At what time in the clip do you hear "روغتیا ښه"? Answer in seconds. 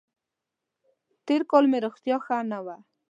1.85-2.37